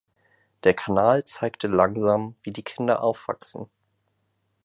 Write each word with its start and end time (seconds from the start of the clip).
Der 0.63 0.73
Kanal 0.73 1.25
zeigte 1.25 1.67
langsam 1.67 2.35
wie 2.41 2.49
die 2.51 2.63
Kinder 2.63 3.03
aufwachsen. 3.03 3.69